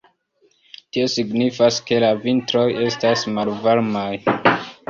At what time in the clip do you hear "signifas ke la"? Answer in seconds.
1.15-2.11